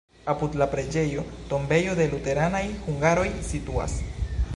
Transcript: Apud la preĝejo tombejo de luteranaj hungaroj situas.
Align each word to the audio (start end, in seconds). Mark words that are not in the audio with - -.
Apud 0.31 0.55
la 0.59 0.67
preĝejo 0.71 1.25
tombejo 1.51 1.93
de 1.99 2.07
luteranaj 2.13 2.63
hungaroj 2.87 3.27
situas. 3.51 3.95